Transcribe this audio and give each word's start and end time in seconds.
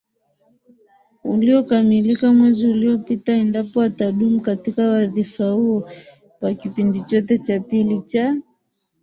uliokamilika 1.23 2.33
mwezi 2.33 2.67
uliopita 2.67 3.33
Endapo 3.33 3.81
atadumu 3.81 4.41
katika 4.41 4.89
wadhifa 4.89 5.49
huo 5.49 5.89
kwa 6.39 6.53
kipindi 6.53 7.01
chote 7.01 7.39
cha 7.39 7.59
pili 7.59 8.01
cha 8.01 8.35